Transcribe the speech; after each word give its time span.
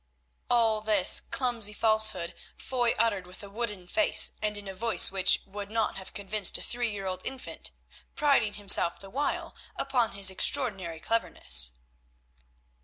All 0.49 0.81
this 0.81 1.19
clumsy 1.19 1.73
falsehood 1.73 2.33
Foy 2.57 2.95
uttered 2.97 3.27
with 3.27 3.43
a 3.43 3.51
wooden 3.51 3.85
face 3.85 4.31
and 4.41 4.57
in 4.57 4.67
a 4.67 4.73
voice 4.73 5.11
which 5.11 5.43
would 5.45 5.69
not 5.69 5.95
have 5.97 6.15
convinced 6.15 6.57
a 6.57 6.63
three 6.63 6.89
year 6.89 7.05
old 7.05 7.23
infant, 7.23 7.69
priding 8.15 8.55
himself 8.55 8.99
the 8.99 9.11
while 9.11 9.55
upon 9.75 10.13
his 10.13 10.31
extraordinary 10.31 10.99
cleverness. 10.99 11.73